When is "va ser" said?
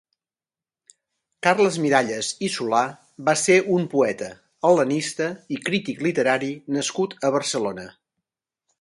3.29-3.59